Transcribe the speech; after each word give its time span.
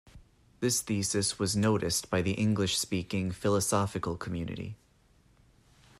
This 0.61 0.81
thesis 0.81 1.37
was 1.37 1.55
noticed 1.55 2.09
by 2.09 2.23
the 2.23 2.31
English-speaking 2.31 3.33
philosophical 3.33 4.17
community. 4.17 4.75